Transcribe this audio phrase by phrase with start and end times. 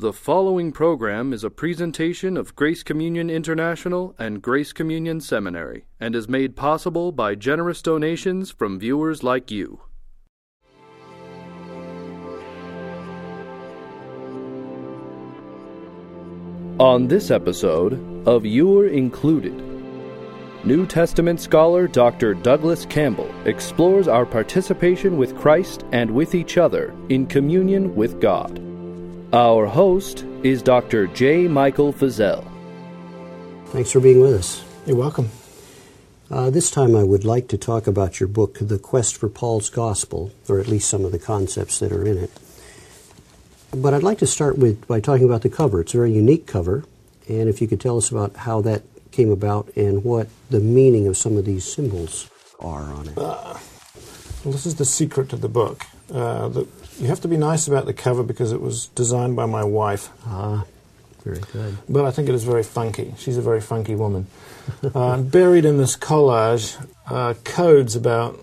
[0.00, 6.14] The following program is a presentation of Grace Communion International and Grace Communion Seminary and
[6.14, 9.80] is made possible by generous donations from viewers like you.
[16.78, 17.94] On this episode
[18.24, 19.56] of You're Included,
[20.64, 22.34] New Testament scholar Dr.
[22.34, 28.68] Douglas Campbell explores our participation with Christ and with each other in communion with God.
[29.32, 31.06] Our host is Dr.
[31.06, 31.48] J.
[31.48, 32.50] Michael Feazell.
[33.66, 34.64] Thanks for being with us.
[34.86, 35.28] You're welcome.
[36.30, 39.68] Uh, this time I would like to talk about your book, The Quest for Paul's
[39.68, 42.30] Gospel, or at least some of the concepts that are in it.
[43.76, 45.82] But I'd like to start with by talking about the cover.
[45.82, 46.84] It's a very unique cover,
[47.28, 48.80] and if you could tell us about how that
[49.12, 53.18] came about and what the meaning of some of these symbols are on it.
[53.18, 53.58] Uh,
[54.48, 55.84] well, this is the secret to the book.
[56.10, 56.66] Uh, the,
[56.98, 60.08] you have to be nice about the cover because it was designed by my wife.
[60.24, 60.64] Ah,
[61.22, 61.76] very good.
[61.86, 63.12] But I think it is very funky.
[63.18, 64.26] She's a very funky woman.
[64.94, 68.40] uh, buried in this collage are codes about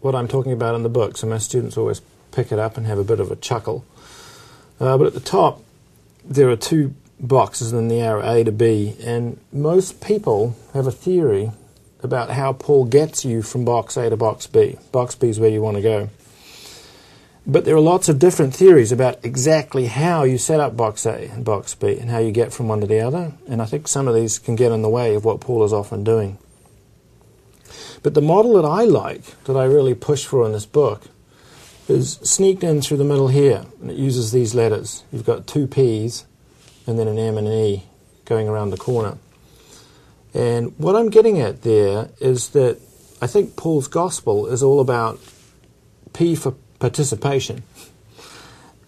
[0.00, 2.00] what I'm talking about in the book, so my students always
[2.32, 3.84] pick it up and have a bit of a chuckle.
[4.80, 5.62] Uh, but at the top,
[6.24, 10.92] there are two boxes and the arrow A to B, and most people have a
[10.92, 11.52] theory
[12.02, 14.78] about how Paul gets you from box A to box B.
[14.92, 16.10] Box B is where you want to go.
[17.46, 21.28] But there are lots of different theories about exactly how you set up box A
[21.30, 23.88] and box B and how you get from one to the other, and I think
[23.88, 26.38] some of these can get in the way of what Paul is often doing.
[28.02, 31.04] But the model that I like, that I really push for in this book,
[31.88, 35.04] is sneaked in through the middle here, and it uses these letters.
[35.10, 36.26] You've got two P's
[36.86, 37.84] and then an M and an E
[38.24, 39.18] going around the corner.
[40.38, 42.80] And what I'm getting at there is that
[43.20, 45.18] I think Paul's gospel is all about
[46.12, 47.64] P for participation,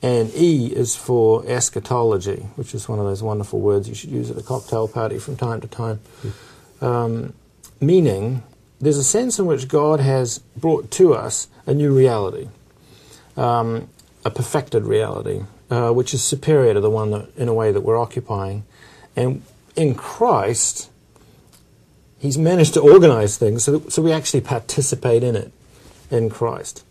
[0.00, 4.30] and E is for eschatology, which is one of those wonderful words you should use
[4.30, 6.00] at a cocktail party from time to time.
[6.80, 7.34] Um,
[7.80, 8.42] meaning,
[8.80, 12.48] there's a sense in which God has brought to us a new reality
[13.36, 13.88] um,
[14.24, 17.80] a perfected reality, uh, which is superior to the one that, in a way that
[17.80, 18.64] we're occupying.
[19.16, 19.42] And
[19.76, 20.89] in Christ,
[22.20, 25.50] He's managed to organize things so, that, so we actually participate in it
[26.10, 26.84] in Christ.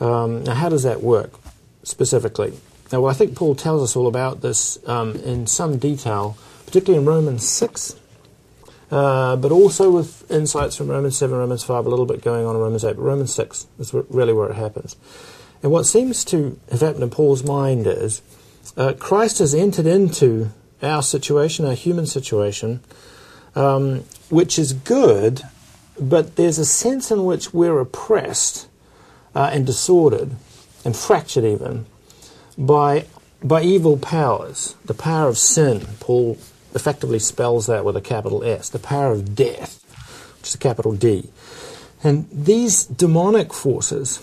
[0.00, 1.32] Um, now, how does that work
[1.84, 2.54] specifically?
[2.90, 7.00] Now, well, I think Paul tells us all about this um, in some detail, particularly
[7.00, 7.96] in Romans 6,
[8.90, 12.56] uh, but also with insights from Romans 7, Romans 5, a little bit going on
[12.56, 14.96] in Romans 8, but Romans 6 is really where it happens.
[15.62, 18.22] And what seems to have happened in Paul's mind is
[18.76, 20.50] uh, Christ has entered into
[20.82, 22.80] our situation, our human situation,
[23.54, 25.42] um, which is good,
[26.00, 28.68] but there's a sense in which we're oppressed
[29.34, 30.32] uh, and disordered
[30.84, 31.86] and fractured even
[32.56, 33.06] by,
[33.42, 34.74] by evil powers.
[34.84, 36.38] The power of sin, Paul
[36.74, 39.82] effectively spells that with a capital S, the power of death,
[40.38, 41.28] which is a capital D.
[42.02, 44.18] And these demonic forces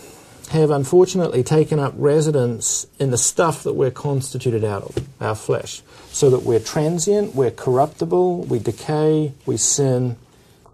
[0.50, 5.84] have unfortunately taken up residence in the stuff that we're constituted out of, our flesh,
[6.08, 10.18] so that we're transient, we're corruptible, we decay, we sin,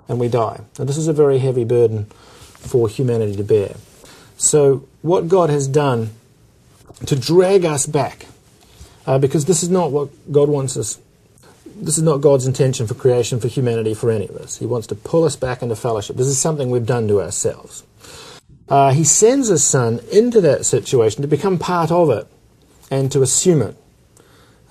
[0.07, 0.61] and we die.
[0.79, 3.75] Now, this is a very heavy burden for humanity to bear.
[4.37, 6.11] So, what God has done
[7.07, 8.27] to drag us back,
[9.05, 10.99] uh, because this is not what God wants us,
[11.65, 14.57] this is not God's intention for creation, for humanity, for any of us.
[14.57, 16.15] He wants to pull us back into fellowship.
[16.15, 17.83] This is something we've done to ourselves
[18.69, 22.27] uh, he sends his son into that situation to become part of it
[22.89, 23.77] and to assume it.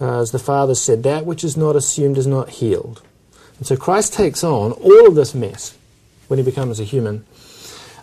[0.00, 3.02] Uh, as the Father said, that which is not assumed is not healed.
[3.58, 5.76] And so Christ takes on all of this mess
[6.26, 7.24] when he becomes a human.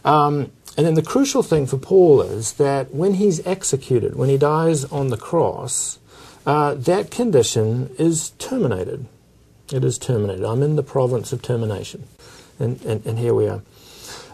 [0.06, 4.38] Um, and then the crucial thing for Paul is that when he's executed, when he
[4.38, 6.00] dies on the cross,
[6.46, 9.06] uh, that condition is terminated.
[9.72, 10.46] It is terminated.
[10.46, 12.08] I'm in the province of termination.
[12.58, 13.62] And, and, and here we are.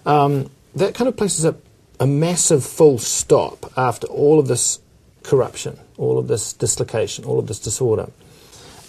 [0.05, 1.57] Um, that kind of places up
[1.99, 4.79] a massive full stop after all of this
[5.23, 8.09] corruption, all of this dislocation, all of this disorder.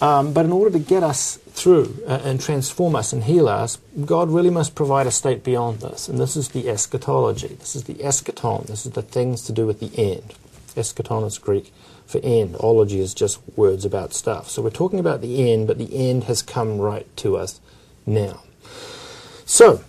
[0.00, 3.78] Um, but in order to get us through uh, and transform us and heal us,
[4.04, 6.08] God really must provide a state beyond this.
[6.08, 7.48] And this is the eschatology.
[7.48, 8.66] This is the eschaton.
[8.66, 10.34] This is the things to do with the end.
[10.76, 11.72] Eschaton is Greek
[12.06, 12.56] for end.
[12.60, 14.48] Ology is just words about stuff.
[14.48, 17.60] So we're talking about the end, but the end has come right to us
[18.06, 18.42] now.
[19.44, 19.82] So,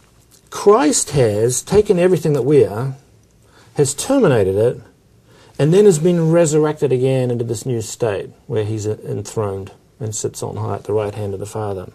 [0.49, 2.95] Christ has taken everything that we are,
[3.75, 4.81] has terminated it,
[5.57, 10.41] and then has been resurrected again into this new state where he's enthroned and sits
[10.41, 11.91] on high at the right hand of the Father.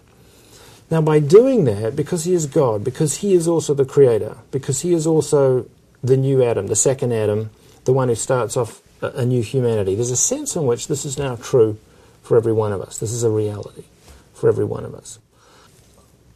[0.90, 4.82] Now, by doing that, because he is God, because he is also the Creator, because
[4.82, 5.66] he is also
[6.02, 7.50] the new Adam, the second Adam,
[7.84, 9.94] the one who starts off a, new humanity.
[9.94, 11.78] There's a sense in which this is now true
[12.22, 12.98] for every one of us.
[12.98, 13.84] This is a reality
[14.32, 15.18] for every one of us.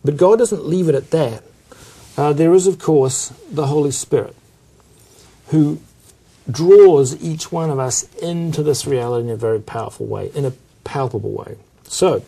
[0.05, 1.43] But God doesn't leave it at that.
[2.19, 4.35] Uh, there is, of course, the Holy Spirit
[5.51, 5.81] who
[6.51, 10.53] draws each one of us into this reality in a very powerful way, in a
[10.83, 11.57] palpable way.
[11.85, 12.25] So,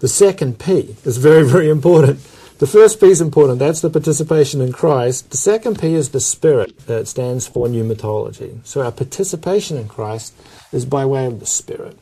[0.00, 2.18] the second P is very, very important.
[2.58, 5.30] The first P is important, that's the participation in Christ.
[5.30, 8.58] The second P is the Spirit, that stands for pneumatology.
[8.66, 10.34] So, our participation in Christ
[10.72, 11.96] is by way of the Spirit.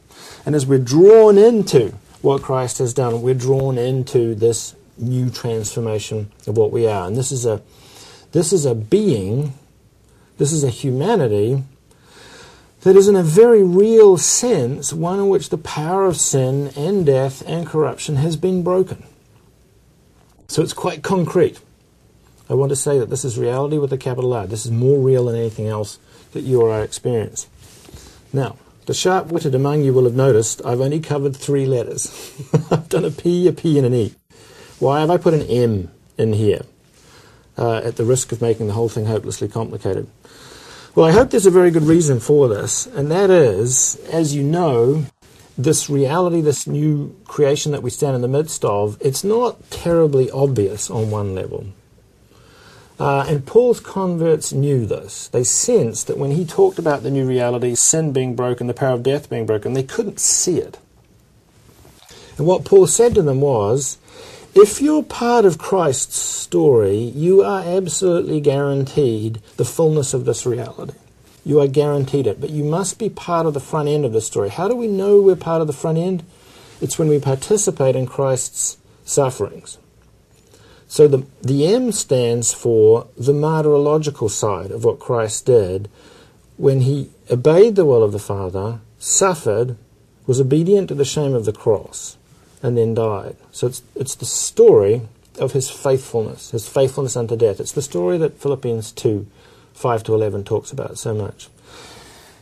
[0.46, 1.92] And as we're drawn into
[2.22, 7.06] what Christ has done, we're drawn into this new transformation of what we are.
[7.06, 7.62] And this is a
[8.32, 9.54] this is a being,
[10.38, 11.64] this is a humanity
[12.82, 17.04] that is in a very real sense one in which the power of sin and
[17.04, 19.02] death and corruption has been broken.
[20.48, 21.60] So it's quite concrete.
[22.48, 24.46] I want to say that this is reality with a capital R.
[24.46, 25.98] This is more real than anything else
[26.32, 27.46] that you or I experience.
[28.32, 28.56] Now,
[28.86, 32.34] the sharp witted among you will have noticed I've only covered three letters.
[32.70, 34.14] I've done a P, a P, and an E.
[34.80, 36.62] Why have I put an M in here
[37.58, 40.08] uh, at the risk of making the whole thing hopelessly complicated?
[40.94, 44.42] Well, I hope there's a very good reason for this, and that is, as you
[44.42, 45.04] know,
[45.58, 50.30] this reality, this new creation that we stand in the midst of, it's not terribly
[50.30, 51.66] obvious on one level.
[52.98, 55.28] Uh, and Paul's converts knew this.
[55.28, 58.94] They sensed that when he talked about the new reality, sin being broken, the power
[58.94, 60.78] of death being broken, they couldn't see it.
[62.38, 63.98] And what Paul said to them was
[64.54, 70.94] if you're part of Christ's story, you are absolutely guaranteed the fullness of this reality.
[71.44, 74.20] You are guaranteed it, but you must be part of the front end of the
[74.20, 74.50] story.
[74.50, 76.22] How do we know we're part of the front end?
[76.80, 79.78] It's when we participate in Christ's sufferings.
[80.88, 85.88] So the, the M stands for the martyrological side of what Christ did
[86.56, 89.76] when he obeyed the will of the Father, suffered,
[90.26, 92.18] was obedient to the shame of the cross,
[92.62, 93.36] and then died.
[93.52, 95.02] So it's, it's the story
[95.38, 97.60] of his faithfulness, his faithfulness unto death.
[97.60, 99.26] It's the story that Philippians 2
[99.72, 101.48] 5 to 11 talks about so much.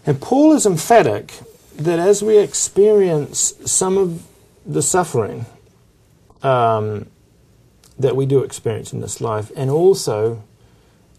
[0.05, 1.35] And Paul is emphatic
[1.76, 4.26] that as we experience some of
[4.67, 5.47] the suffering,
[6.43, 7.06] um,
[7.99, 9.50] that we do experience in this life.
[9.56, 10.43] And also,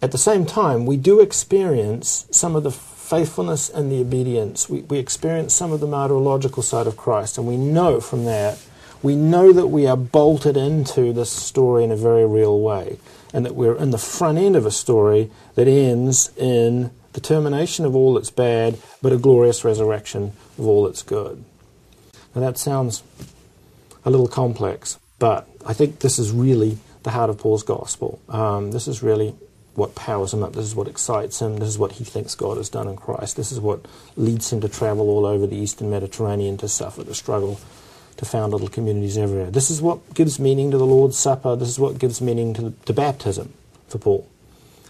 [0.02, 4.69] at the same time, we do experience some of the faithfulness and the obedience.
[4.69, 7.38] We, we experience some of the martyrological side of Christ.
[7.38, 8.60] And we know from that,
[9.01, 13.00] we know that we are bolted into this story in a very real way.
[13.34, 17.86] And that we're in the front end of a story that ends in the termination
[17.86, 21.44] of all that's bad, but a glorious resurrection of all that's good.
[22.34, 23.04] Now that sounds
[24.04, 28.19] a little complex, but I think this is really the heart of Paul's gospel.
[28.30, 29.36] Um, this is really
[29.75, 30.54] what powers him up.
[30.54, 31.57] This is what excites him.
[31.57, 33.38] This is what he thinks God has done in Christ.
[33.38, 33.86] This is what
[34.16, 37.60] leads him to travel all over the Eastern Mediterranean, to suffer, to struggle,
[38.19, 39.50] to found little communities everywhere.
[39.50, 41.56] This is what gives meaning to the Lord's Supper.
[41.56, 43.54] This is what gives meaning to, to baptism
[43.88, 44.27] for Paul.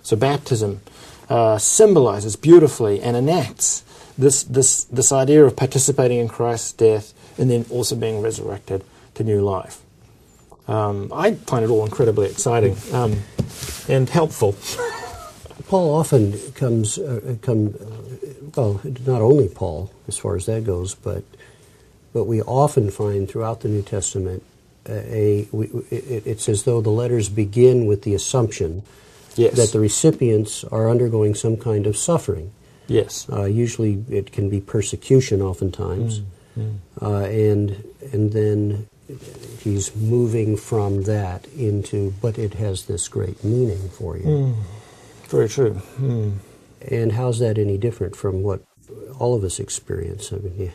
[0.01, 0.81] So baptism
[1.29, 3.83] uh, symbolizes beautifully and enacts
[4.17, 8.83] this, this, this idea of participating in Christ's death and then also being resurrected
[9.13, 9.79] to new life.
[10.67, 13.15] Um, I find it all incredibly exciting um,
[13.87, 14.55] and helpful.
[15.67, 20.95] Paul often comes, uh, come, uh, well, not only Paul, as far as that goes,
[20.95, 21.23] but
[22.13, 24.43] but we often find throughout the New Testament
[24.87, 28.83] uh, a, we, it, it's as though the letters begin with the assumption
[29.35, 29.55] yes.
[29.55, 32.51] that the recipients are undergoing some kind of suffering.
[32.87, 33.27] Yes.
[33.31, 36.21] Uh, usually, it can be persecution, oftentimes,
[36.57, 37.49] mm, mm.
[37.51, 38.87] and and then
[39.59, 44.23] he's moving from that into, but it has this great meaning for you.
[44.23, 44.55] Mm,
[45.27, 45.81] very true.
[45.99, 46.37] Mm.
[46.89, 48.63] And how's that any different from what
[49.19, 50.33] all of us experience?
[50.33, 50.71] I mean, yeah,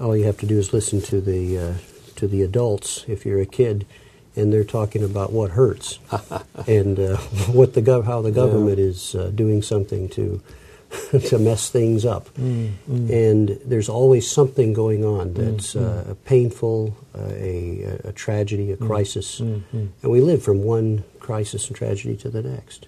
[0.00, 1.74] all you have to do is listen to the uh,
[2.16, 3.86] to the adults if you're a kid,
[4.34, 5.98] and they're talking about what hurts
[6.66, 7.16] and uh,
[7.48, 8.84] what the gov- how the government yeah.
[8.84, 10.42] is uh, doing something to
[11.26, 12.32] to mess things up.
[12.34, 13.10] Mm, mm.
[13.10, 18.72] And there's always something going on mm, that's mm, uh, painful, uh, a, a, tragedy,
[18.72, 19.40] a mm, crisis.
[19.40, 22.86] Mm, and we live from one crisis and tragedy to the next.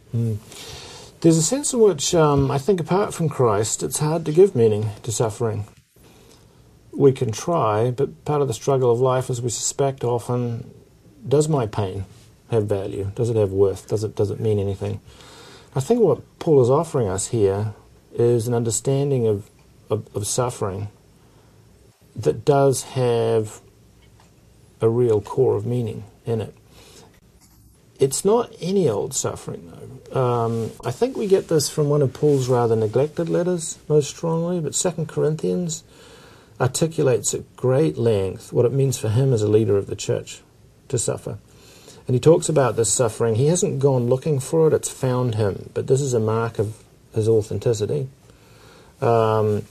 [1.20, 4.54] There's a sense in which um, I think, apart from Christ, it's hard to give
[4.54, 5.66] meaning to suffering.
[6.98, 10.68] We can try, but part of the struggle of life, as we suspect often,
[11.28, 12.06] does my pain
[12.50, 13.12] have value?
[13.14, 13.86] Does it have worth?
[13.86, 15.00] Does it, does it mean anything?
[15.76, 17.72] I think what Paul is offering us here
[18.12, 19.48] is an understanding of,
[19.88, 20.88] of, of suffering
[22.16, 23.60] that does have
[24.80, 26.52] a real core of meaning in it.
[28.00, 30.20] it's not any old suffering, though.
[30.20, 34.58] Um, I think we get this from one of Paul's rather neglected letters most strongly,
[34.58, 35.84] but Second Corinthians
[36.60, 40.40] articulates at great length what it means for him as a leader of the church
[40.88, 41.38] to suffer.
[42.06, 43.34] And he talks about this suffering.
[43.34, 45.70] He hasn't gone looking for it, it's found him.
[45.74, 46.82] But this is a mark of
[47.14, 48.08] his authenticity.
[49.00, 49.64] Um,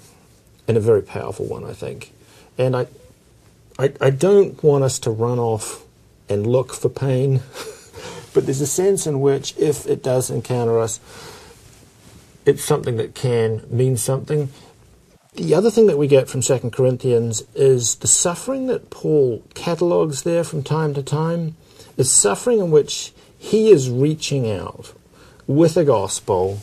[0.67, 2.11] and a very powerful one, I think.
[2.57, 2.87] And I,
[3.79, 5.83] I, I don't want us to run off
[6.29, 7.41] and look for pain,
[8.33, 10.99] but there's a sense in which if it does encounter us,
[12.45, 14.49] it's something that can mean something.
[15.37, 20.23] The other thing that we get from Second Corinthians is the suffering that Paul catalogues
[20.23, 21.55] there from time to time
[21.95, 24.93] is suffering in which he is reaching out
[25.45, 26.59] with the gospel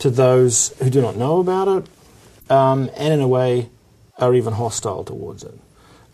[0.00, 3.70] to those who do not know about it um, and in a way
[4.18, 5.58] are even hostile towards it.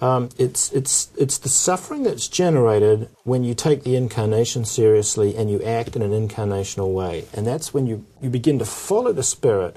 [0.00, 5.50] Um, it's, it's, it's the suffering that's generated when you take the incarnation seriously and
[5.50, 7.24] you act in an incarnational way.
[7.32, 9.76] And that's when you, you begin to follow the Spirit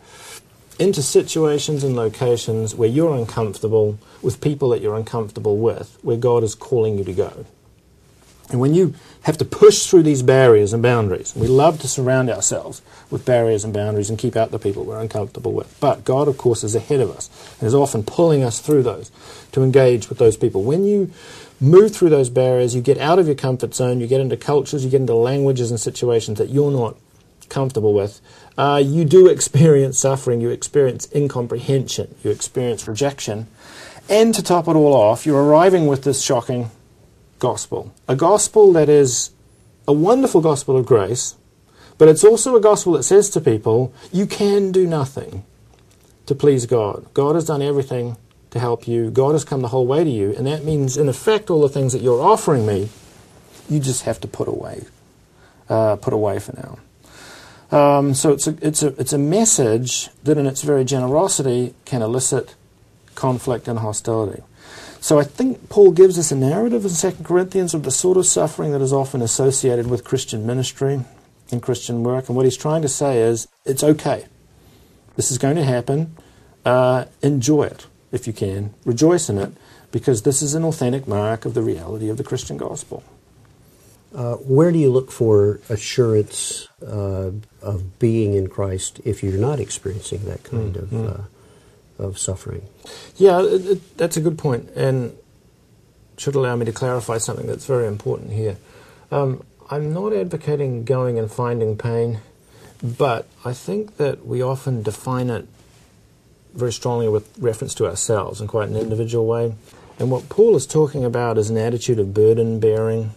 [0.79, 6.43] into situations and locations where you're uncomfortable with people that you're uncomfortable with, where God
[6.43, 7.45] is calling you to go.
[8.49, 12.31] And when you have to push through these barriers and boundaries, we love to surround
[12.31, 12.81] ourselves
[13.11, 15.77] with barriers and boundaries and keep out the people we're uncomfortable with.
[15.79, 19.11] But God, of course, is ahead of us and is often pulling us through those
[19.51, 20.63] to engage with those people.
[20.63, 21.11] When you
[21.61, 24.83] move through those barriers, you get out of your comfort zone, you get into cultures,
[24.83, 26.97] you get into languages and situations that you're not
[27.49, 28.19] comfortable with,
[28.59, 33.47] uh, you do experience suffering, you experience incomprehension, you experience rejection.
[34.09, 36.69] And to top it all off, you're arriving with this shocking
[37.39, 37.93] gospel.
[38.09, 39.31] A gospel that is
[39.87, 41.35] a wonderful gospel of grace,
[41.97, 45.45] but it's also a gospel that says to people, you can do nothing
[46.25, 47.05] to please God.
[47.13, 48.17] God has done everything
[48.49, 49.09] to help you.
[49.09, 50.35] God has come the whole way to you.
[50.35, 52.89] And that means, in effect, all the things that you're offering me,
[53.69, 54.83] you just have to put away.
[55.69, 56.77] Uh, put away for now.
[57.71, 62.01] Um, so it's a, it's, a, it's a message that, in its very generosity, can
[62.01, 62.55] elicit
[63.15, 64.41] conflict and hostility.
[65.01, 68.25] So I think Paul gives us a narrative in 2 Corinthians of the sort of
[68.25, 71.01] suffering that is often associated with Christian ministry
[71.51, 72.27] and Christian work.
[72.27, 74.25] And what he's trying to say is it's okay.
[75.15, 76.15] This is going to happen.
[76.65, 78.73] Uh, enjoy it if you can.
[78.83, 79.53] Rejoice in it
[79.91, 83.03] because this is an authentic mark of the reality of the Christian gospel.
[84.13, 89.59] Uh, where do you look for assurance uh, of being in Christ if you're not
[89.59, 90.95] experiencing that kind mm-hmm.
[90.95, 91.21] of uh,
[91.99, 92.63] of suffering.
[93.17, 95.15] Yeah, it, it, that's a good point, and
[96.17, 98.57] should allow me to clarify something that's very important here.
[99.11, 102.19] Um, I'm not advocating going and finding pain,
[102.81, 105.47] but I think that we often define it
[106.53, 109.53] very strongly with reference to ourselves in quite an individual way.
[109.99, 113.11] And what Paul is talking about is an attitude of burden bearing.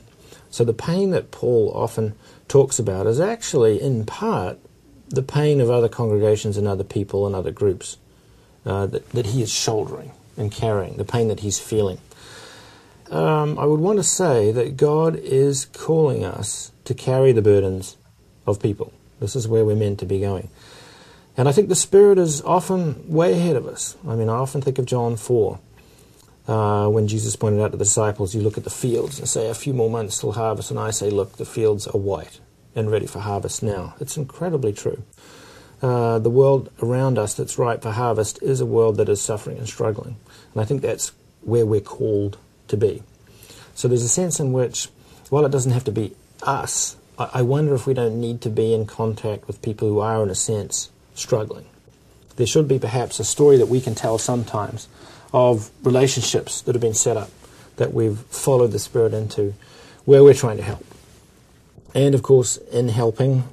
[0.53, 2.15] So the pain that Paul often
[2.47, 4.59] talks about is actually, in part,
[5.09, 7.97] the pain of other congregations and other people and other groups
[8.67, 11.99] uh, that, that he is shouldering and carrying, the pain that he's feeling.
[13.11, 17.97] Um, I would want to say that God is calling us to carry the burdens
[18.47, 18.93] of people.
[19.21, 20.51] This is where we're meant to be going.
[21.35, 23.97] And I think the Spirit is often way ahead of us.
[24.07, 25.59] I mean, I often think of John 4,
[26.49, 29.49] uh, when Jesus pointed out to the disciples, you look at the fields and say,
[29.49, 32.41] a few more months till harvest, and I say, look, the fields are white
[32.75, 33.95] and ready for harvest now.
[34.01, 35.03] It's incredibly true.
[35.81, 39.59] Uh, the world around us that's ripe for harvest is a world that is suffering
[39.59, 40.17] and struggling.
[40.53, 43.03] And I think that's where we're called to be.
[43.75, 44.89] So there's a sense in which,
[45.29, 48.51] while it doesn't have to be us, I, I wonder if we don't need to
[48.51, 51.67] be in contact with people who are, in a sense, struggling.
[52.37, 54.89] There should be perhaps a story that we can tell sometimes
[55.33, 57.31] of relationships that have been set up
[57.77, 59.55] that we've followed the Spirit into
[60.05, 60.85] where we're trying to help.
[61.95, 63.45] And of course, in helping,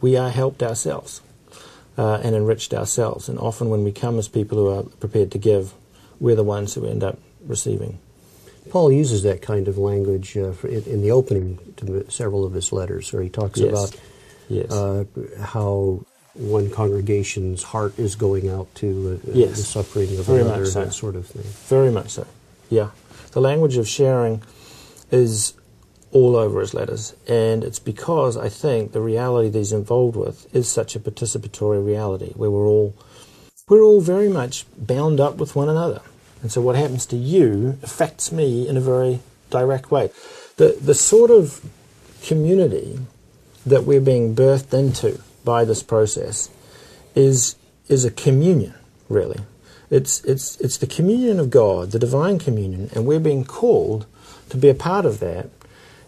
[0.00, 1.20] we are helped ourselves
[1.96, 3.28] uh, and enriched ourselves.
[3.28, 5.74] And often, when we come as people who are prepared to give,
[6.20, 7.98] we're the ones who end up receiving.
[8.70, 12.72] Paul uses that kind of language uh, in, in, the opening to several of his
[12.72, 13.70] letters, where he talks yes.
[13.70, 14.00] about
[14.48, 14.70] yes.
[14.70, 15.04] Uh,
[15.40, 19.56] how one congregation's heart is going out to uh, yes.
[19.56, 20.84] the suffering of Very another, so.
[20.84, 21.42] that sort of thing.
[21.68, 22.26] Very much so.
[22.70, 22.90] Yeah,
[23.32, 24.42] the language of sharing
[25.10, 25.54] is
[26.12, 27.14] all over his letters.
[27.26, 31.84] And it's because I think the reality that he's involved with is such a participatory
[31.84, 32.94] reality where we're all
[33.68, 36.02] we're all very much bound up with one another.
[36.42, 39.20] And so what happens to you affects me in a very
[39.50, 40.10] direct way.
[40.56, 41.64] The the sort of
[42.22, 43.00] community
[43.64, 46.50] that we're being birthed into by this process
[47.14, 47.56] is
[47.88, 48.74] is a communion,
[49.08, 49.40] really.
[49.90, 54.06] It's it's it's the communion of God, the divine communion, and we're being called
[54.48, 55.48] to be a part of that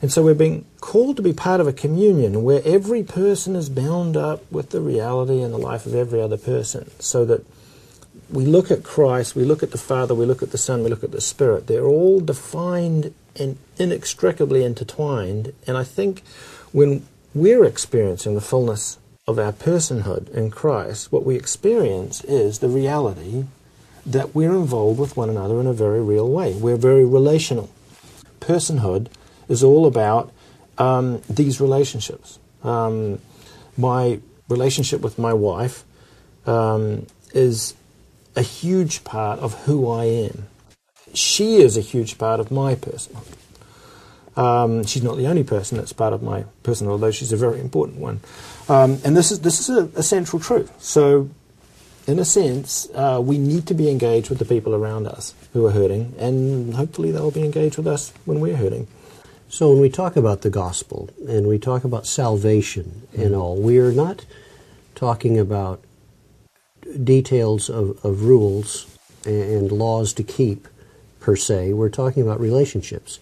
[0.04, 3.70] And so we're being called to be part of a communion where every person is
[3.70, 6.90] bound up with the reality and the life of every other person.
[6.98, 7.42] So that
[8.28, 10.90] we look at Christ, we look at the Father, we look at the Son, we
[10.90, 11.68] look at the Spirit.
[11.68, 15.54] They're all defined and inextricably intertwined.
[15.66, 16.22] And I think
[16.72, 22.68] when we're experiencing the fullness of our personhood in Christ, what we experience is the
[22.68, 23.44] reality
[24.04, 26.52] that we're involved with one another in a very real way.
[26.52, 27.70] We're very relational.
[28.40, 29.06] Personhood
[29.48, 30.30] is all about
[30.76, 32.38] um, these relationships.
[32.62, 33.18] Um,
[33.78, 35.84] my relationship with my wife
[36.46, 37.74] um, is
[38.36, 40.48] a huge part of who I am.
[41.14, 43.43] She is a huge part of my personhood.
[44.36, 47.60] Um, she's not the only person that's part of my personhood, although she's a very
[47.60, 48.20] important one.
[48.68, 50.72] Um, and this is this is a, a, central truth.
[50.82, 51.30] So,
[52.06, 55.64] in a sense, uh, we need to be engaged with the people around us who
[55.66, 58.88] are hurting, and hopefully they'll be engaged with us when we're hurting.
[59.54, 63.22] So when we talk about the gospel and we talk about salvation mm-hmm.
[63.22, 64.24] and all, we are not
[64.96, 65.80] talking about
[67.04, 68.86] details of, of rules
[69.24, 70.66] and laws to keep
[71.20, 71.72] per se.
[71.72, 73.20] We're talking about relationships,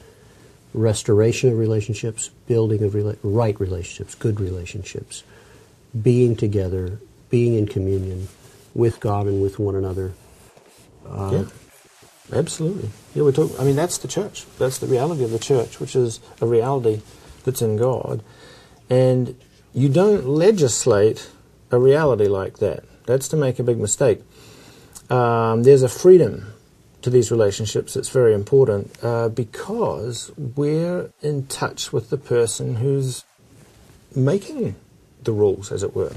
[0.74, 5.24] restoration of relationships, building of rela- right relationships, good relationships,
[6.00, 6.98] being together,
[7.30, 8.28] being in communion
[8.74, 10.12] with God and with one another.
[11.06, 11.44] Uh, yeah.
[12.38, 12.88] Absolutely.
[13.14, 13.58] Yeah, we're talking.
[13.58, 14.46] I mean, that's the church.
[14.58, 17.02] That's the reality of the church, which is a reality
[17.44, 18.22] that's in God.
[18.88, 19.36] And
[19.74, 21.30] you don't legislate
[21.70, 22.84] a reality like that.
[23.06, 24.22] That's to make a big mistake.
[25.10, 26.52] Um, there's a freedom
[27.02, 33.24] to these relationships it's very important uh, because we're in touch with the person who's
[34.14, 34.76] making
[35.22, 36.12] the rules, as it were.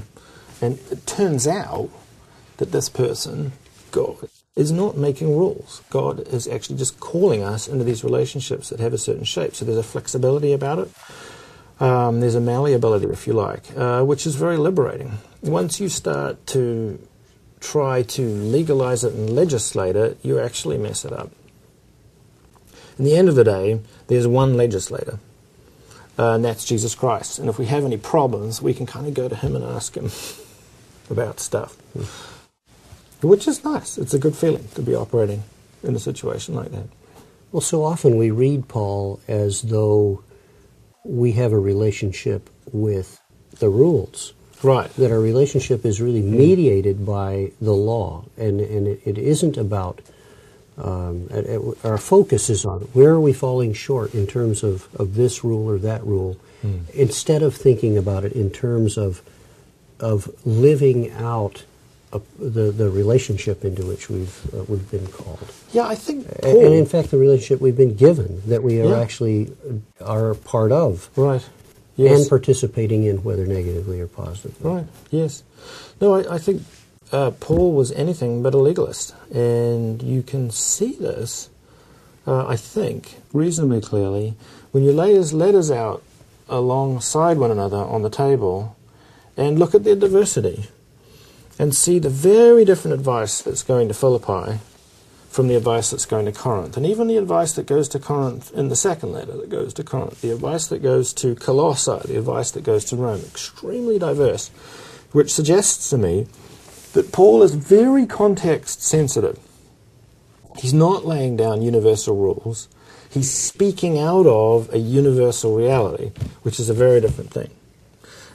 [0.60, 1.90] And it turns out
[2.56, 3.52] that this person,
[3.90, 5.82] God, is not making rules.
[5.90, 9.54] God is actually just calling us into these relationships that have a certain shape.
[9.54, 10.90] So there's a flexibility about it.
[11.78, 15.18] Um, there's a malleability, if you like, uh, which is very liberating.
[15.42, 16.98] Once you start to
[17.60, 21.30] try to legalize it and legislate it, you actually mess it up.
[22.98, 25.18] In the end of the day, there's one legislator,
[26.18, 27.38] uh, and that's Jesus Christ.
[27.38, 29.96] And if we have any problems, we can kind of go to him and ask
[29.96, 30.10] him
[31.10, 31.76] about stuff
[33.22, 33.98] which is nice.
[33.98, 35.42] It's a good feeling to be operating
[35.82, 36.88] in a situation like that.
[37.52, 40.22] Well, so often we read Paul as though
[41.04, 43.20] we have a relationship with
[43.58, 44.34] the rules.
[44.62, 44.90] Right.
[44.94, 46.30] That our relationship is really mm.
[46.30, 50.00] mediated by the law, and, and it, it isn't about.
[50.78, 54.94] Um, it, it, our focus is on where are we falling short in terms of,
[54.94, 56.88] of this rule or that rule, mm.
[56.90, 59.22] instead of thinking about it in terms of
[59.98, 61.64] of living out
[62.38, 65.50] the the relationship into which we've uh, we've been called.
[65.72, 68.90] Yeah, I think, Paul, and, in fact, the relationship we've been given that we are
[68.90, 69.00] yeah.
[69.00, 69.52] actually
[70.00, 71.46] are part of, right?
[71.96, 72.20] Yes.
[72.20, 74.70] and participating in, whether negatively or positively.
[74.70, 74.86] Right.
[75.10, 75.42] Yes.
[76.00, 76.62] No, I, I think
[77.10, 81.48] uh, Paul was anything but a legalist, and you can see this.
[82.26, 84.34] Uh, I think reasonably clearly
[84.72, 86.02] when you lay his letters out
[86.48, 88.76] alongside one another on the table,
[89.36, 90.66] and look at their diversity
[91.58, 94.58] and see the very different advice that's going to Philippi
[95.36, 96.78] from the advice that's going to Corinth.
[96.78, 99.84] And even the advice that goes to Corinth in the second letter that goes to
[99.84, 104.48] Corinth, the advice that goes to Colossae, the advice that goes to Rome, extremely diverse,
[105.12, 106.26] which suggests to me
[106.94, 109.38] that Paul is very context sensitive.
[110.56, 112.68] He's not laying down universal rules.
[113.10, 116.12] He's speaking out of a universal reality,
[116.44, 117.50] which is a very different thing.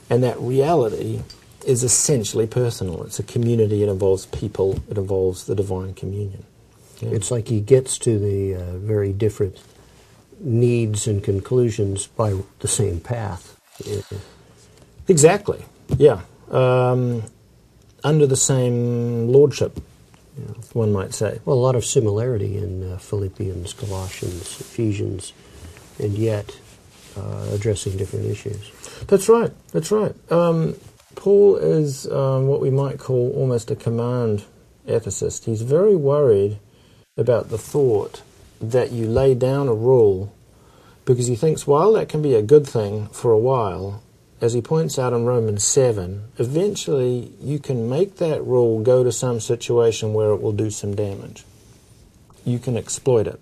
[0.08, 1.22] And that reality
[1.66, 3.02] is essentially personal.
[3.02, 3.82] It's a community.
[3.82, 4.80] It involves people.
[4.88, 6.44] It involves the divine communion.
[7.02, 7.10] Yeah.
[7.10, 9.60] It's like he gets to the uh, very different
[10.38, 13.60] needs and conclusions by the same path.
[13.84, 14.02] Yeah.
[15.08, 15.64] Exactly.
[15.96, 16.20] Yeah.
[16.50, 17.24] Um,
[18.04, 19.80] under the same lordship,
[20.72, 21.40] one might say.
[21.44, 25.32] Well, a lot of similarity in uh, Philippians, Colossians, Ephesians,
[25.98, 26.56] and yet
[27.16, 28.70] uh, addressing different issues.
[29.06, 29.52] That's right.
[29.72, 30.14] That's right.
[30.32, 30.76] Um,
[31.14, 34.44] Paul is um, what we might call almost a command
[34.86, 35.44] ethicist.
[35.44, 36.58] He's very worried
[37.18, 38.22] about the thought
[38.58, 40.32] that you lay down a rule
[41.04, 44.02] because he thinks while that can be a good thing for a while,
[44.40, 49.12] as he points out in Romans 7, eventually you can make that rule go to
[49.12, 51.44] some situation where it will do some damage.
[52.46, 53.40] You can exploit it.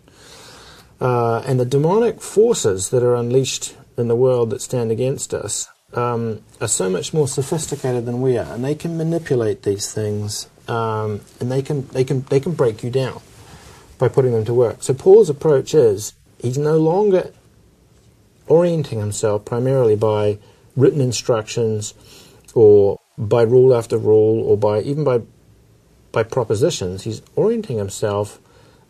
[1.00, 5.68] Uh, and the demonic forces that are unleashed in the world that stand against us
[5.94, 10.48] um, are so much more sophisticated than we are, and they can manipulate these things,
[10.66, 13.20] um, and they can they can they can break you down
[14.00, 14.78] by putting them to work.
[14.82, 17.32] So Paul's approach is he's no longer
[18.48, 20.38] orienting himself primarily by
[20.74, 21.94] written instructions
[22.54, 25.20] or by rule after rule or by even by
[26.12, 27.04] by propositions.
[27.04, 28.40] He's orienting himself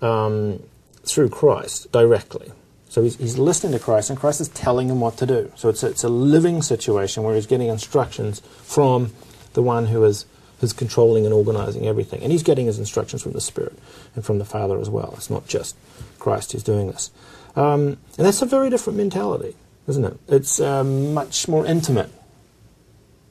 [0.01, 0.63] um,
[1.05, 2.53] through Christ directly.
[2.89, 5.53] So he's, he's listening to Christ, and Christ is telling him what to do.
[5.55, 9.13] So it's a, it's a living situation where he's getting instructions from
[9.53, 10.25] the one who is
[10.61, 13.79] who's controlling and organizing everything, and he's getting his instructions from the Spirit
[14.15, 15.13] and from the Father as well.
[15.17, 15.77] It's not just
[16.19, 17.11] Christ who's doing this,
[17.57, 19.57] um, and that's a very different mentality,
[19.89, 20.19] isn't it?
[20.29, 22.11] It's a much more intimate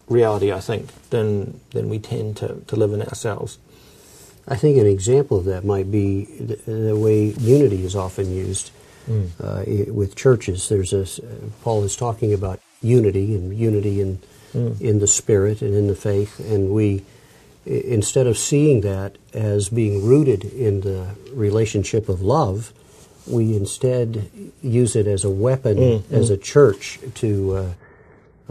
[0.08, 3.60] reality, I think, than than we tend to, to live in ourselves.
[4.48, 8.72] I think an example of that might be the, the way unity is often used
[9.08, 9.30] mm.
[9.40, 10.70] uh, with churches.
[10.70, 11.06] There's a
[11.62, 14.20] Paul is talking about unity and unity in
[14.54, 14.82] mm.
[14.82, 17.06] in the spirit and in the faith, and we
[17.66, 22.74] instead of seeing that as being rooted in the relationship of love,
[23.28, 24.30] we instead
[24.62, 26.12] use it as a weapon mm.
[26.12, 27.56] as a church to.
[27.56, 27.74] Uh,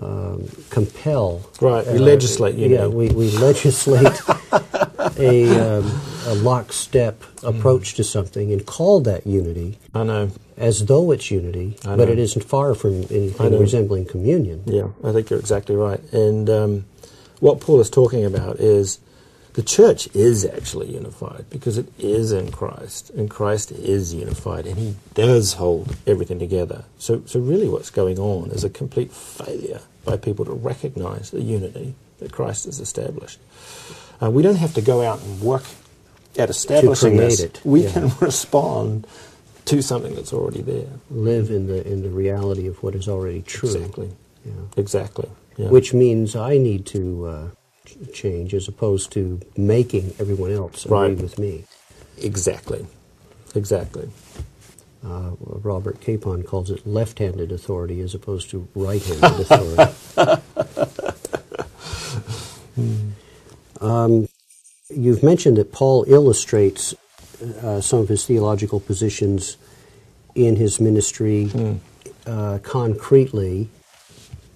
[0.00, 1.42] um, compel.
[1.60, 2.54] Right, we uh, legislate.
[2.54, 4.20] yeah, we, we legislate
[5.18, 7.96] a, um, a lockstep approach mm.
[7.96, 9.78] to something and call that unity.
[9.94, 10.30] I know.
[10.56, 14.62] As though it's unity, but it isn't far from anything resembling communion.
[14.66, 16.00] Yeah, I think you're exactly right.
[16.12, 16.84] And um,
[17.40, 18.98] what Paul is talking about is
[19.54, 24.78] the church is actually unified because it is in Christ, and Christ is unified, and
[24.78, 26.84] He does hold everything together.
[26.98, 31.42] So, so really, what's going on is a complete failure by people to recognize the
[31.42, 33.40] unity that Christ has established.
[34.22, 35.64] Uh, we don't have to go out and work
[36.38, 37.40] at establishing this.
[37.40, 37.60] It.
[37.64, 37.92] We yeah.
[37.92, 39.06] can respond
[39.64, 40.88] to something that's already there.
[41.10, 43.70] Live in the in the reality of what is already true.
[43.70, 44.10] Exactly.
[44.44, 44.52] Yeah.
[44.76, 45.28] Exactly.
[45.58, 45.68] Yeah.
[45.70, 47.48] Which means I need to uh,
[48.12, 51.16] change as opposed to making everyone else agree right.
[51.18, 51.64] with me.
[52.16, 52.86] Exactly.
[53.56, 54.08] Exactly.
[55.04, 60.42] Uh, Robert Capon calls it left-handed authority as opposed to right-handed authority.
[62.74, 63.10] hmm.
[63.80, 64.28] Um,
[64.90, 66.94] you've mentioned that Paul illustrates
[67.62, 69.56] uh, some of his theological positions
[70.34, 71.78] in his ministry mm.
[72.26, 73.68] uh, concretely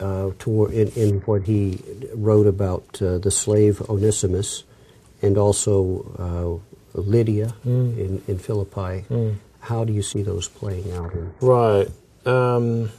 [0.03, 1.79] uh, toward, in, in, what he
[2.15, 4.65] wrote about uh, the slave Onesimus
[5.23, 6.61] and also
[6.95, 7.97] uh, Lydia mm.
[7.97, 9.05] in, in Philippi.
[9.09, 9.37] Mm.
[9.61, 11.12] How do you see those playing out?
[11.12, 11.88] In- right.
[12.27, 12.91] Um,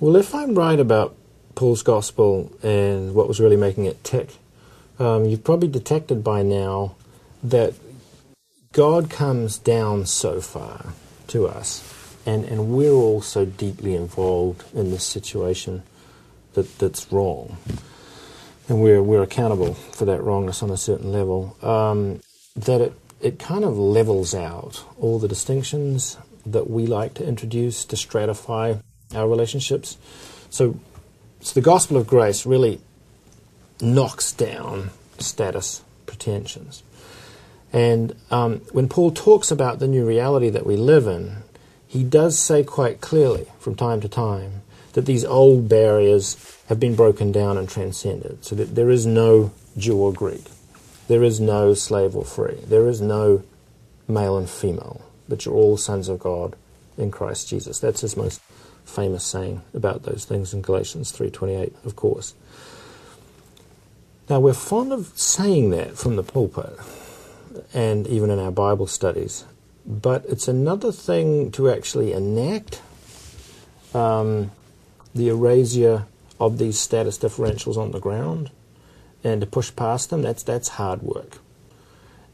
[0.00, 1.16] well, if I'm right about
[1.54, 4.36] Paul's gospel and what was really making it tick,
[4.98, 6.96] um, you've probably detected by now
[7.44, 7.74] that
[8.72, 10.92] God comes down so far
[11.28, 11.82] to us,
[12.26, 15.84] and, and we're all so deeply involved in this situation
[16.54, 17.56] that, that's wrong.
[18.68, 21.56] And we're, we're accountable for that wrongness on a certain level.
[21.62, 22.20] Um,
[22.56, 27.84] that it, it kind of levels out all the distinctions that we like to introduce
[27.86, 28.82] to stratify
[29.14, 29.96] our relationships.
[30.50, 30.78] So,
[31.40, 32.80] so the gospel of grace really
[33.80, 36.82] knocks down status pretensions.
[37.72, 41.42] And um, when Paul talks about the new reality that we live in,
[41.86, 44.57] he does say quite clearly from time to time
[44.98, 49.52] that these old barriers have been broken down and transcended, so that there is no
[49.76, 50.42] Jew or Greek,
[51.06, 53.44] there is no slave or free, there is no
[54.08, 56.56] male and female, but you're all sons of God
[56.96, 57.78] in Christ Jesus.
[57.78, 58.40] That's his most
[58.84, 62.34] famous saying about those things in Galatians 3:28, of course.
[64.28, 66.76] Now, we're fond of saying that from the pulpit
[67.72, 69.44] and even in our Bible studies,
[69.86, 72.82] but it's another thing to actually enact
[73.94, 74.50] um,
[75.14, 76.06] the erasure
[76.40, 78.50] of these status differentials on the ground
[79.24, 80.22] and to push past them.
[80.22, 81.38] That's, that's hard work.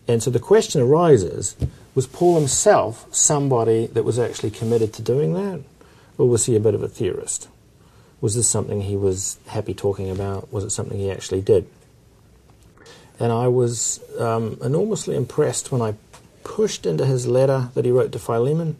[0.06, 1.56] And so the question arises
[1.94, 5.62] was Paul himself somebody that was actually committed to doing that,
[6.18, 7.48] or was he a bit of a theorist?
[8.20, 10.52] Was this something he was happy talking about?
[10.52, 11.66] Was it something he actually did?
[13.20, 15.94] And I was um, enormously impressed when I
[16.42, 18.76] pushed into his letter that he wrote to Philemon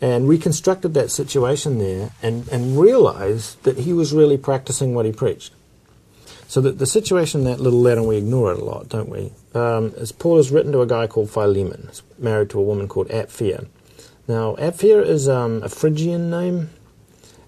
[0.00, 5.12] and reconstructed that situation there and, and realized that he was really practicing what he
[5.12, 5.52] preached.
[6.46, 9.08] So that the situation in that little letter, and we ignore it a lot, don't
[9.08, 9.32] we?
[9.54, 12.86] Um, is Paul has written to a guy called Philemon, He's married to a woman
[12.86, 13.66] called Apphia.
[14.28, 16.70] Now, Apphia is um, a Phrygian name,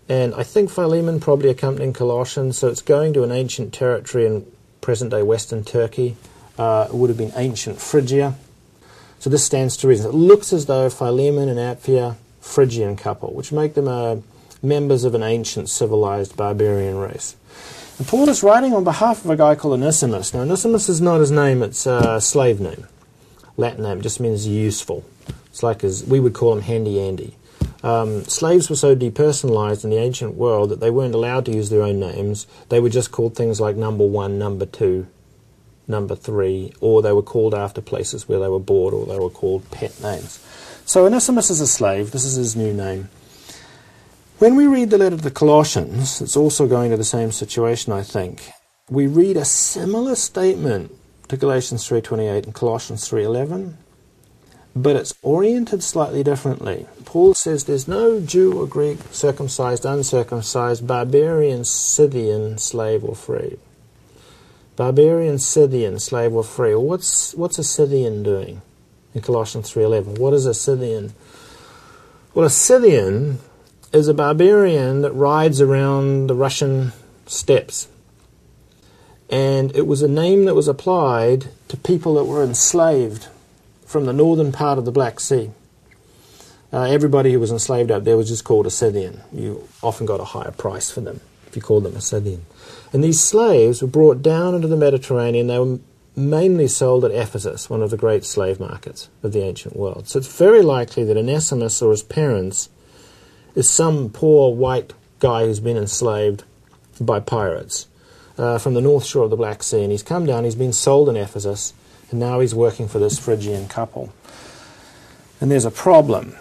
[0.08, 4.46] and I think Philemon probably accompanying Colossians, so it's going to an ancient territory in
[4.80, 6.16] present day Western Turkey.
[6.58, 8.34] Uh, it would have been ancient Phrygia.
[9.18, 10.10] So this stands to reason.
[10.10, 14.16] It looks as though Philemon and Apphia, Phrygian couple, which make them uh,
[14.62, 17.36] members of an ancient civilized barbarian race.
[17.98, 20.32] And Paul is writing on behalf of a guy called Onesimus.
[20.32, 22.86] Now, Onesimus is not his name, it's a slave name.
[23.56, 25.04] Latin name, just means useful.
[25.46, 27.34] It's like as we would call him handy Andy.
[27.82, 31.70] Um, slaves were so depersonalized in the ancient world that they weren't allowed to use
[31.70, 32.46] their own names.
[32.68, 35.06] They were just called things like number one, number two,
[35.86, 39.30] number three, or they were called after places where they were born, or they were
[39.30, 40.44] called pet names.
[40.86, 42.12] So Onesimus is a slave.
[42.12, 43.08] This is his new name.
[44.38, 47.92] When we read the letter to the Colossians, it's also going to the same situation,
[47.92, 48.48] I think.
[48.88, 50.92] We read a similar statement
[51.26, 53.78] to Galatians 3:28 and Colossians 3:11
[54.76, 56.86] but it's oriented slightly differently.
[57.04, 63.56] Paul says there's no Jew or Greek, circumcised, uncircumcised, barbarian, Scythian, slave or free.
[64.76, 66.74] Barbarian, Scythian, slave or free.
[66.76, 68.62] what's what's a Scythian doing
[69.16, 70.18] in Colossians 3:11?
[70.18, 71.14] What is a Scythian?
[72.34, 73.38] Well, a Scythian
[73.92, 76.92] is a barbarian that rides around the Russian
[77.24, 77.88] steppes.
[79.30, 83.28] And it was a name that was applied to people that were enslaved
[83.86, 85.50] from the northern part of the Black Sea.
[86.72, 89.22] Uh, everybody who was enslaved up there was just called a Scythian.
[89.32, 92.44] You often got a higher price for them if you called them a Scythian.
[92.92, 95.46] And these slaves were brought down into the Mediterranean.
[95.46, 95.78] They were
[96.16, 100.08] mainly sold at Ephesus, one of the great slave markets of the ancient world.
[100.08, 102.70] So it's very likely that Onesimus or his parents
[103.54, 106.44] is some poor white guy who's been enslaved
[107.00, 107.86] by pirates
[108.38, 109.82] uh, from the north shore of the Black Sea.
[109.82, 111.74] And he's come down, he's been sold in Ephesus
[112.10, 114.12] and now he's working for this Phrygian couple.
[115.40, 116.34] And there's a problem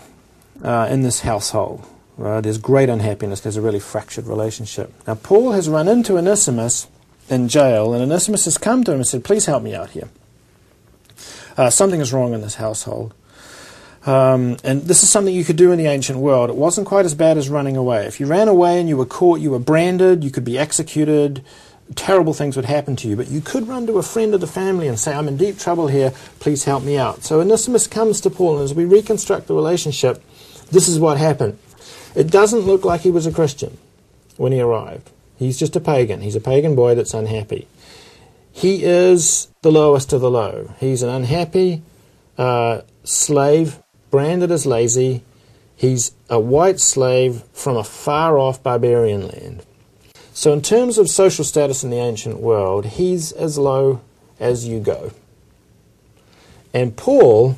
[0.63, 1.85] uh, in this household.
[2.21, 3.41] Uh, there's great unhappiness.
[3.41, 4.93] There's a really fractured relationship.
[5.05, 6.87] Now, Paul has run into Onesimus
[7.29, 10.09] in jail, and Onesimus has come to him and said, Please help me out here.
[11.57, 13.13] Uh, something is wrong in this household.
[14.05, 16.49] Um, and this is something you could do in the ancient world.
[16.49, 18.05] It wasn't quite as bad as running away.
[18.05, 21.43] If you ran away and you were caught, you were branded, you could be executed,
[21.95, 23.15] terrible things would happen to you.
[23.15, 25.57] But you could run to a friend of the family and say, I'm in deep
[25.57, 27.23] trouble here, please help me out.
[27.23, 30.23] So Onesimus comes to Paul, and as we reconstruct the relationship,
[30.71, 31.57] this is what happened.
[32.13, 33.77] It doesn't look like he was a Christian
[34.37, 35.09] when he arrived.
[35.37, 36.21] He's just a pagan.
[36.21, 37.67] He's a pagan boy that's unhappy.
[38.51, 40.73] He is the lowest of the low.
[40.79, 41.81] He's an unhappy
[42.37, 43.79] uh, slave,
[44.11, 45.23] branded as lazy.
[45.75, 49.65] He's a white slave from a far off barbarian land.
[50.33, 54.01] So, in terms of social status in the ancient world, he's as low
[54.39, 55.11] as you go.
[56.73, 57.57] And Paul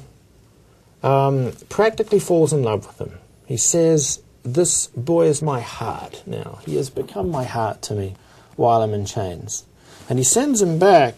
[1.03, 3.17] um, practically falls in love with him.
[3.45, 6.59] He says, This boy is my heart now.
[6.65, 8.15] He has become my heart to me
[8.55, 9.65] while I'm in chains.
[10.07, 11.15] And he sends him back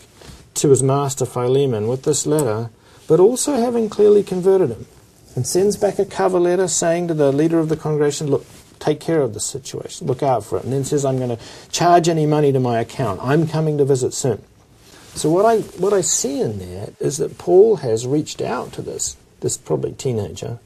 [0.56, 2.72] to his master Philemon with this letter,
[3.08, 4.88] but also having clearly converted him.
[5.36, 8.48] And sends back a cover letter saying to the leader of the congregation, Look,
[8.80, 10.63] take care of the situation, look out for it.
[10.63, 13.20] And then says, I'm going to charge any money to my account.
[13.22, 14.42] I'm coming to visit soon.
[15.13, 18.82] So what I what I see in there is that Paul has reached out to
[18.82, 20.58] this this probably teenager,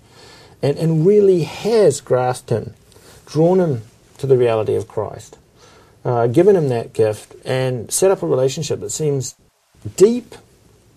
[0.63, 2.73] and, and really has grasped him,
[3.27, 3.81] drawn him
[4.17, 5.37] to the reality of Christ,
[6.05, 9.35] uh, given him that gift, and set up a relationship that seems
[9.97, 10.35] deep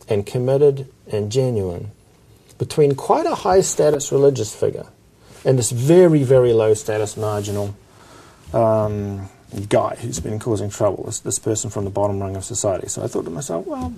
[0.09, 1.91] and committed and genuine
[2.59, 4.87] between quite a high status religious figure
[5.45, 7.75] and this very, very low status marginal
[8.55, 9.29] um,
[9.69, 12.89] guy who's been causing trouble, this, this person from the bottom rung of society.
[12.89, 13.95] So I thought to myself, well,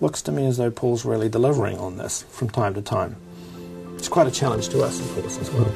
[0.00, 3.16] looks to me as though Paul's really delivering on this from time to time.
[3.96, 5.72] It's quite a challenge to us, of course, as well.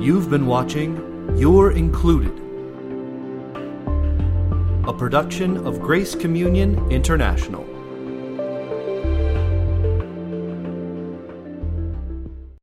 [0.00, 2.38] You've been watching You're Included,
[4.86, 7.67] a production of Grace Communion International.